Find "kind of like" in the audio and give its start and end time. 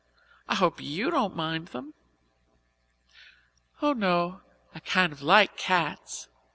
4.79-5.57